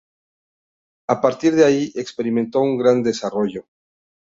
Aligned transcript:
A 1.09 1.21
partir 1.21 1.53
de 1.53 1.63
ahí, 1.63 1.91
experimentó 1.93 2.59
un 2.61 2.75
gran 2.75 3.03
desarrollo. 3.03 3.67